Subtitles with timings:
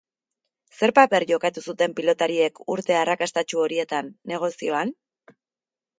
[0.77, 4.99] Zer paper jokatu zuten pilotariek urte arrakastatsu horietan, negozioan?